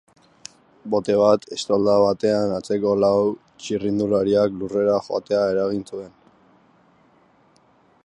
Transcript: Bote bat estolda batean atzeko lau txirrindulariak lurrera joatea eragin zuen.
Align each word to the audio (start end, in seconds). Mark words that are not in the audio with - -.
Bote 0.93 1.17
bat 1.19 1.45
estolda 1.55 1.97
batean 2.05 2.55
atzeko 2.57 2.95
lau 3.03 3.13
txirrindulariak 3.65 4.59
lurrera 4.63 4.99
joatea 5.11 5.45
eragin 5.55 5.89
zuen. 5.93 6.15